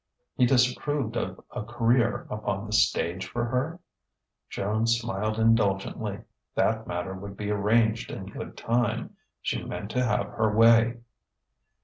[0.35, 3.79] He disapproved of a career upon the stage for her?...
[4.49, 6.21] Joan smiled indulgently:
[6.55, 9.15] that matter would be arranged in good time.
[9.43, 11.01] She meant to have her way....